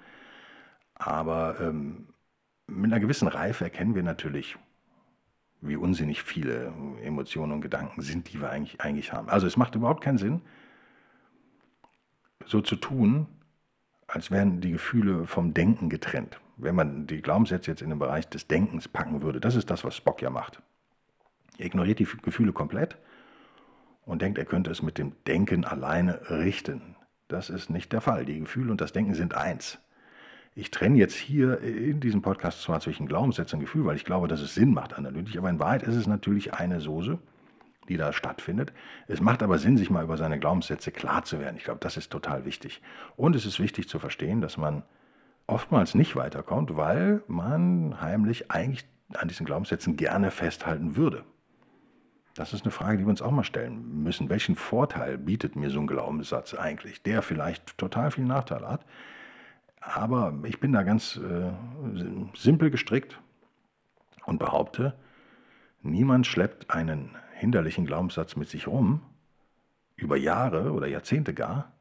[0.95, 2.09] Aber ähm,
[2.67, 4.57] mit einer gewissen Reife erkennen wir natürlich,
[5.61, 9.29] wie unsinnig viele Emotionen und Gedanken sind, die wir eigentlich, eigentlich haben.
[9.29, 10.43] Also es macht überhaupt keinen Sinn,
[12.45, 13.27] so zu tun,
[14.12, 16.38] als wären die Gefühle vom Denken getrennt.
[16.59, 19.85] Wenn man die Glaubenssätze jetzt in den Bereich des Denkens packen würde, das ist das,
[19.85, 20.61] was Spock ja macht.
[21.57, 22.98] Er ignoriert die Gefühle komplett
[24.05, 26.94] und denkt, er könnte es mit dem Denken alleine richten.
[27.29, 28.27] Das ist nicht der Fall.
[28.27, 29.79] Die Gefühle und das Denken sind eins.
[30.55, 34.29] Ich trenne jetzt hier in diesem Podcast zwar zwischen Glaubenssätzen und Gefühl, weil ich glaube,
[34.29, 37.18] dass es Sinn macht analytisch, aber in Wahrheit ist es natürlich eine Soße,
[37.88, 38.73] die da stattfindet.
[39.09, 41.57] Es macht aber Sinn, sich mal über seine Glaubenssätze klar zu werden.
[41.57, 42.81] Ich glaube, das ist total wichtig.
[43.16, 44.83] Und es ist wichtig zu verstehen, dass man
[45.47, 51.25] oftmals nicht weiterkommt, weil man heimlich eigentlich an diesen Glaubenssätzen gerne festhalten würde.
[52.35, 54.31] Das ist eine Frage, die wir uns auch mal stellen müssen.
[54.31, 58.87] Welchen Vorteil bietet mir so ein Glaubenssatz eigentlich, der vielleicht total viel Nachteile hat?
[59.81, 61.53] Aber ich bin da ganz äh,
[62.35, 63.21] simpel gestrickt
[64.25, 64.95] und behaupte,
[65.83, 69.03] niemand schleppt einen hinderlichen Glaubenssatz mit sich rum,
[69.97, 71.73] über Jahre oder Jahrzehnte gar,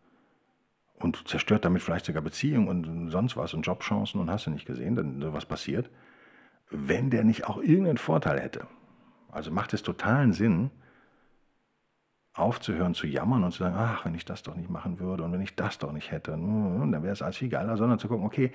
[0.95, 4.65] und zerstört damit vielleicht sogar Beziehungen und sonst was und Jobchancen und hast du nicht
[4.65, 5.89] gesehen, dann was passiert,
[6.69, 8.67] wenn der nicht auch irgendeinen Vorteil hätte.
[9.31, 10.71] Also macht es totalen Sinn,
[12.33, 15.31] aufzuhören zu jammern und zu sagen, ach, wenn ich das doch nicht machen würde und
[15.31, 18.25] wenn ich das doch nicht hätte, dann wäre es alles viel geiler, sondern zu gucken,
[18.25, 18.51] okay,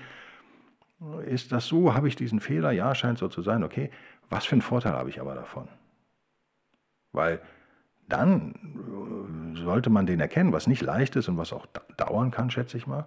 [1.27, 2.73] ist das so, habe ich diesen Fehler?
[2.73, 3.91] Ja, scheint so zu sein, okay,
[4.29, 5.69] was für einen Vorteil habe ich aber davon?
[7.17, 7.41] Weil
[8.09, 12.77] dann sollte man den erkennen, was nicht leicht ist und was auch dauern kann, schätze
[12.77, 13.07] ich mal,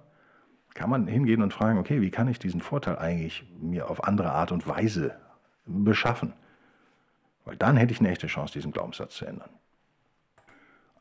[0.73, 4.31] kann man hingehen und fragen, okay, wie kann ich diesen Vorteil eigentlich mir auf andere
[4.31, 5.15] Art und Weise
[5.65, 6.33] beschaffen?
[7.45, 9.51] Weil dann hätte ich eine echte Chance, diesen Glaubenssatz zu ändern.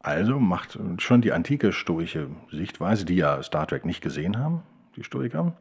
[0.01, 4.63] Also macht schon die antike stoische Sichtweise, die ja Star Trek nicht gesehen haben,
[4.97, 5.57] die Stoiker,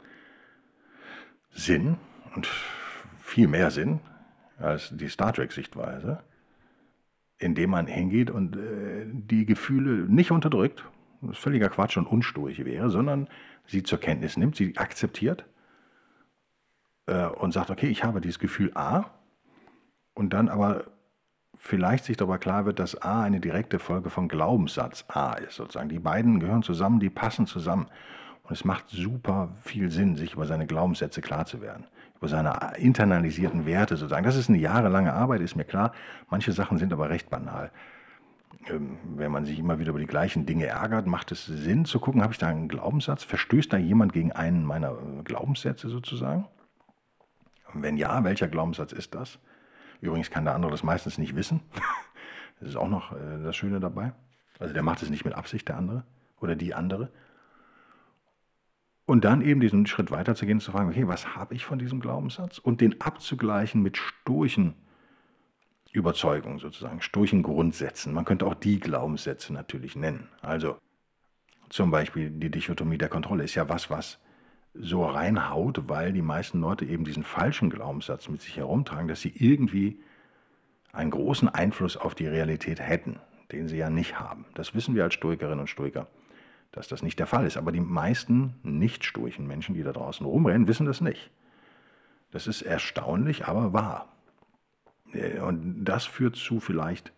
[1.51, 1.97] Sinn
[2.36, 2.47] und
[3.19, 4.01] viel mehr Sinn
[4.60, 6.21] als die Star Trek-Sichtweise,
[7.39, 10.84] indem man hingeht und äh, die Gefühle nicht unterdrückt,
[11.21, 13.28] was völliger Quatsch und unstoisch wäre, sondern
[13.65, 15.45] sie zur Kenntnis nimmt, sie akzeptiert
[17.06, 19.12] äh, und sagt, okay, ich habe dieses Gefühl A
[20.13, 20.86] und dann aber
[21.56, 25.56] vielleicht sich darüber klar wird, dass A eine direkte Folge von Glaubenssatz A ist.
[25.56, 25.89] Sozusagen.
[25.89, 27.88] Die beiden gehören zusammen, die passen zusammen.
[28.43, 31.86] Und es macht super viel Sinn, sich über seine Glaubenssätze klar zu werden,
[32.17, 34.25] über seine internalisierten Werte sozusagen.
[34.25, 35.93] Das ist eine jahrelange Arbeit, ist mir klar.
[36.30, 37.71] Manche Sachen sind aber recht banal.
[38.69, 41.99] Ähm, wenn man sich immer wieder über die gleichen Dinge ärgert, macht es Sinn zu
[41.99, 43.23] gucken, habe ich da einen Glaubenssatz?
[43.23, 46.47] Verstößt da jemand gegen einen meiner äh, Glaubenssätze sozusagen?
[47.73, 49.39] Wenn ja, welcher Glaubenssatz ist das?
[50.01, 51.62] Übrigens kann der andere das meistens nicht wissen.
[52.60, 54.13] Das ist auch noch äh, das Schöne dabei.
[54.58, 56.06] Also der macht es nicht mit Absicht, der andere
[56.41, 57.12] oder die andere.
[59.07, 62.01] Und dann eben diesen Schritt weiter zu zu fragen, okay, was habe ich von diesem
[62.01, 62.57] Glaubenssatz?
[62.57, 64.73] Und den abzugleichen mit stoischen
[65.93, 68.13] Überzeugungen sozusagen, stoischen Grundsätzen.
[68.13, 70.27] Man könnte auch die Glaubenssätze natürlich nennen.
[70.41, 70.77] Also
[71.69, 74.19] zum Beispiel die Dichotomie der Kontrolle ist ja was, was
[74.73, 79.33] so reinhaut, weil die meisten Leute eben diesen falschen Glaubenssatz mit sich herumtragen, dass sie
[79.33, 80.01] irgendwie
[80.91, 83.21] einen großen Einfluss auf die Realität hätten,
[83.53, 84.45] den sie ja nicht haben.
[84.53, 86.07] Das wissen wir als Stoikerinnen und Stoiker,
[86.71, 87.58] dass das nicht der Fall ist.
[87.58, 91.32] Aber die meisten nicht stoischen Menschen, die da draußen rumrennen, wissen das nicht.
[92.32, 94.08] Das ist erstaunlich, aber wahr.
[95.13, 97.12] Äh, und das führt zu vielleicht,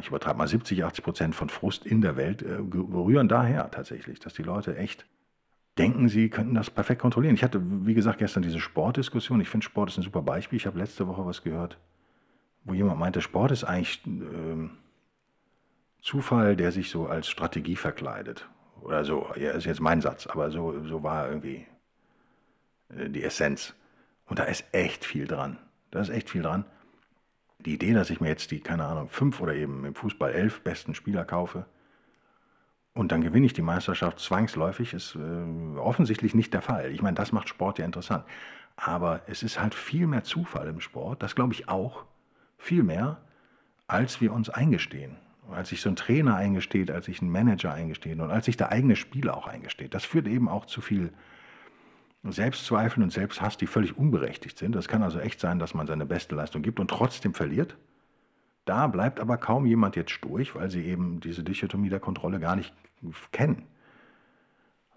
[0.00, 4.18] ich übertreibe mal 70, 80 Prozent von Frust in der Welt, äh, rühren daher tatsächlich,
[4.18, 5.06] dass die Leute echt
[5.76, 7.34] denken, sie könnten das perfekt kontrollieren.
[7.34, 9.40] Ich hatte, wie gesagt, gestern diese Sportdiskussion.
[9.40, 10.56] Ich finde, Sport ist ein super Beispiel.
[10.56, 11.78] Ich habe letzte Woche was gehört,
[12.64, 14.68] wo jemand meinte, Sport ist eigentlich äh,
[16.08, 18.48] Zufall, der sich so als Strategie verkleidet.
[18.80, 21.66] Oder so, ja, ist jetzt mein Satz, aber so, so war irgendwie
[22.88, 23.74] äh, die Essenz.
[24.24, 25.58] Und da ist echt viel dran.
[25.90, 26.64] Da ist echt viel dran.
[27.58, 30.62] Die Idee, dass ich mir jetzt die, keine Ahnung, fünf oder eben im Fußball elf
[30.62, 31.66] besten Spieler kaufe,
[32.94, 36.90] und dann gewinne ich die Meisterschaft zwangsläufig, ist äh, offensichtlich nicht der Fall.
[36.90, 38.24] Ich meine, das macht Sport ja interessant.
[38.76, 42.06] Aber es ist halt viel mehr Zufall im Sport, das glaube ich auch,
[42.56, 43.20] viel mehr,
[43.86, 45.16] als wir uns eingestehen.
[45.50, 48.70] Als sich so ein Trainer eingesteht, als sich ein Manager eingesteht und als sich der
[48.70, 49.94] eigene Spieler auch eingesteht.
[49.94, 51.12] Das führt eben auch zu viel
[52.24, 54.74] Selbstzweifel und Selbsthass, die völlig unberechtigt sind.
[54.74, 57.76] Das kann also echt sein, dass man seine beste Leistung gibt und trotzdem verliert.
[58.64, 62.56] Da bleibt aber kaum jemand jetzt durch, weil sie eben diese Dichotomie der Kontrolle gar
[62.56, 62.74] nicht
[63.32, 63.62] kennen.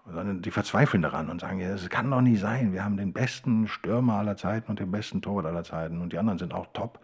[0.04, 3.68] sondern die verzweifeln daran und sagen, es kann doch nicht sein, wir haben den besten
[3.68, 6.98] Stürmer aller Zeiten und den besten Torwart aller Zeiten und die anderen sind auch top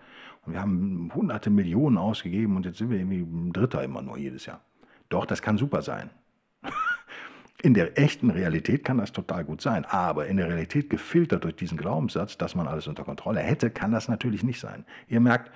[0.51, 4.61] wir haben hunderte Millionen ausgegeben und jetzt sind wir irgendwie Dritter immer nur jedes Jahr.
[5.09, 6.11] Doch, das kann super sein.
[7.61, 11.57] In der echten Realität kann das total gut sein, aber in der Realität gefiltert durch
[11.57, 14.85] diesen Glaubenssatz, dass man alles unter Kontrolle hätte, kann das natürlich nicht sein.
[15.09, 15.51] Ihr merkt,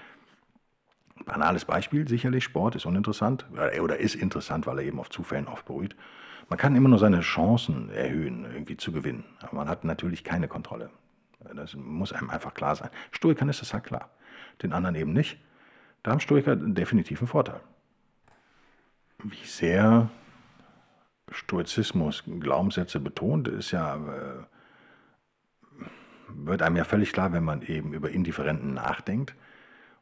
[1.24, 3.46] banales Beispiel, sicherlich Sport ist uninteressant
[3.80, 5.94] oder ist interessant, weil er eben auf Zufällen aufberuht.
[6.48, 10.48] Man kann immer nur seine Chancen erhöhen, irgendwie zu gewinnen, aber man hat natürlich keine
[10.48, 10.90] Kontrolle.
[11.54, 12.90] Das muss einem einfach klar sein.
[13.10, 14.10] Stoikern ist das halt klar,
[14.62, 15.38] den anderen eben nicht.
[16.02, 17.60] Da haben Stoiker definitiv einen Vorteil.
[19.22, 20.10] Wie sehr
[21.30, 25.84] Stoizismus Glaubenssätze betont, ist ja, äh,
[26.28, 29.34] wird einem ja völlig klar, wenn man eben über Indifferenten nachdenkt.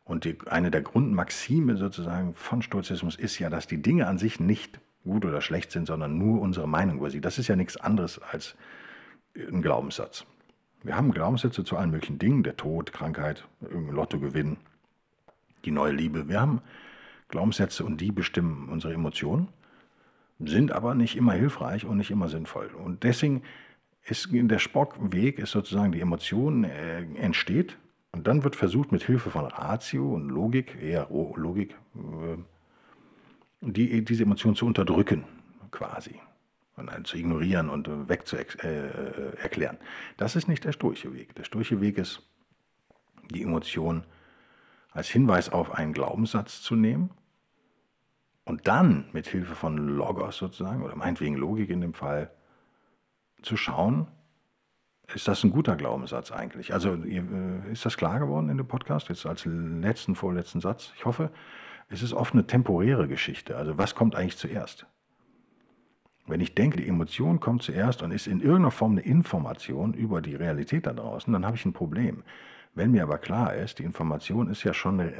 [0.04, 4.40] Und die, eine der Grundmaxime sozusagen von Stoizismus ist ja, dass die Dinge an sich
[4.40, 7.20] nicht gut oder schlecht sind, sondern nur unsere Meinung über sie.
[7.20, 8.56] Das ist ja nichts anderes als
[9.36, 10.26] ein Glaubenssatz.
[10.82, 14.56] Wir haben Glaubenssätze zu allen möglichen Dingen, der Tod, Krankheit, Lottogewinn,
[15.64, 16.28] die neue Liebe.
[16.28, 16.62] Wir haben
[17.28, 19.48] Glaubenssätze und die bestimmen unsere Emotionen
[20.38, 22.68] sind aber nicht immer hilfreich und nicht immer sinnvoll.
[22.68, 23.42] Und deswegen
[24.06, 27.76] ist der Spockweg ist sozusagen die Emotion äh, entsteht
[28.12, 32.38] und dann wird versucht mit Hilfe von Ratio und Logik, eher Logik, äh,
[33.60, 35.24] die, diese Emotion zu unterdrücken,
[35.70, 36.18] quasi.
[36.80, 39.76] Und zu ignorieren und wegzuerklären.
[39.76, 39.84] Äh,
[40.16, 41.34] das ist nicht der stoische Weg.
[41.34, 42.22] Der stoische Weg ist,
[43.30, 44.04] die Emotion
[44.90, 47.10] als Hinweis auf einen Glaubenssatz zu nehmen
[48.44, 52.30] und dann mit Hilfe von Logos sozusagen, oder meinetwegen Logik in dem Fall,
[53.42, 54.08] zu schauen,
[55.14, 56.72] ist das ein guter Glaubenssatz eigentlich?
[56.72, 60.92] Also äh, ist das klar geworden in dem Podcast, jetzt als letzten, vorletzten Satz?
[60.96, 61.30] Ich hoffe,
[61.88, 63.56] es ist oft eine temporäre Geschichte.
[63.56, 64.86] Also was kommt eigentlich zuerst?
[66.30, 70.20] Wenn ich denke, die Emotion kommt zuerst und ist in irgendeiner Form eine Information über
[70.20, 72.22] die Realität da draußen, dann habe ich ein Problem.
[72.74, 75.10] Wenn mir aber klar ist, die Information ist ja schon äh,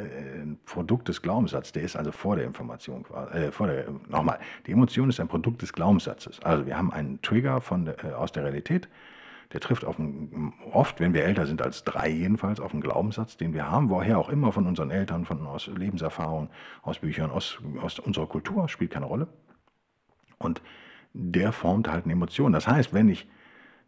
[0.41, 4.73] ein Produkt des Glaubenssatzes, der ist also vor der Information, äh, vor der, nochmal, die
[4.73, 6.41] Emotion ist ein Produkt des Glaubenssatzes.
[6.41, 8.89] Also wir haben einen Trigger von äh, aus der Realität,
[9.53, 13.37] der trifft auf einen, oft, wenn wir älter sind als drei jedenfalls, auf einen Glaubenssatz,
[13.37, 16.51] den wir haben, woher auch immer, von unseren Eltern, von aus Lebenserfahrung,
[16.83, 19.27] aus Büchern, aus, aus unserer Kultur, spielt keine Rolle.
[20.39, 20.63] Und
[21.13, 22.53] der formt halt eine Emotion.
[22.53, 23.27] Das heißt, wenn ich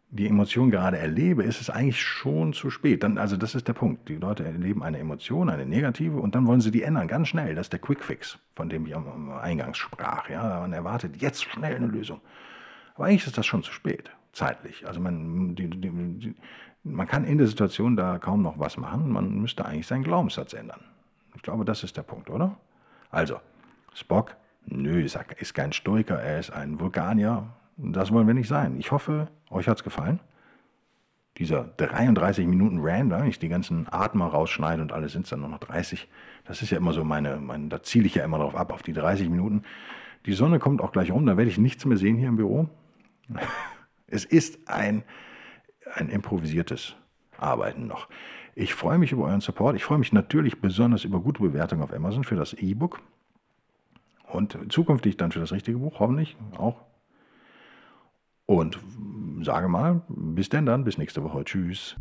[0.09, 3.01] die Emotion gerade erlebe, ist es eigentlich schon zu spät.
[3.01, 4.07] Dann, also das ist der Punkt.
[4.09, 7.55] Die Leute erleben eine Emotion, eine negative, und dann wollen sie die ändern, ganz schnell.
[7.55, 10.29] Das ist der Quickfix, von dem ich am Eingangs sprach.
[10.29, 10.59] Ja?
[10.59, 12.21] Man erwartet jetzt schnell eine Lösung.
[12.93, 14.85] Aber eigentlich ist das schon zu spät, zeitlich.
[14.85, 16.35] Also man, die, die, die,
[16.83, 19.11] man kann in der Situation da kaum noch was machen.
[19.11, 20.81] Man müsste eigentlich seinen Glaubenssatz ändern.
[21.35, 22.55] Ich glaube, das ist der Punkt, oder?
[23.09, 23.39] Also,
[23.95, 27.47] Spock, nö, ist kein Stoiker, er ist ein Vulkanier,
[27.77, 28.77] das wollen wir nicht sein.
[28.79, 30.19] Ich hoffe, euch hat es gefallen.
[31.37, 35.39] Dieser 33 Minuten Rand, wenn ich die ganzen Atmer rausschneide und alles sind es dann
[35.39, 36.07] nur noch 30.
[36.45, 38.83] Das ist ja immer so meine, meine da ziele ich ja immer drauf ab, auf
[38.83, 39.63] die 30 Minuten.
[40.27, 42.69] Die Sonne kommt auch gleich rum, da werde ich nichts mehr sehen hier im Büro.
[44.05, 45.03] Es ist ein,
[45.95, 46.95] ein improvisiertes
[47.39, 48.09] Arbeiten noch.
[48.53, 49.75] Ich freue mich über euren Support.
[49.75, 53.01] Ich freue mich natürlich besonders über gute Bewertungen auf Amazon für das E-Book
[54.33, 56.81] und zukünftig dann für das richtige Buch, hoffentlich auch
[58.45, 58.77] und
[59.41, 61.43] sage mal, bis denn dann, bis nächste Woche.
[61.43, 61.95] Tschüss.